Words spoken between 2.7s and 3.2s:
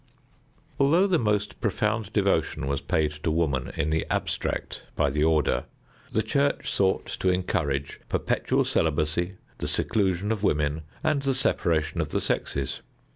paid